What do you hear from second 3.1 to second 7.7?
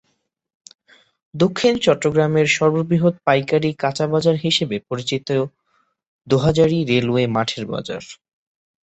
পাইকারী কাঁচা বাজার হিসেবে পরিচিত দোহাজারী রেলওয়ে মাঠের